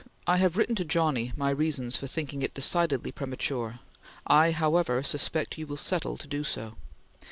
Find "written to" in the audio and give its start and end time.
0.57-0.83